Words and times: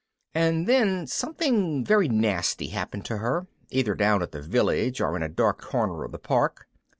And 0.33 0.65
then 0.65 1.05
something 1.05 1.85
very 1.85 2.09
nasty 2.09 2.69
happened 2.69 3.05
to 3.05 3.17
her, 3.19 3.45
either 3.69 3.93
down 3.93 4.23
at 4.23 4.31
the 4.31 4.41
Village 4.41 4.99
or 4.99 5.15
in 5.15 5.21
a 5.21 5.29
dark 5.29 5.61
corner 5.61 6.03
of 6.03 6.11
the 6.11 6.17
Park. 6.17 6.65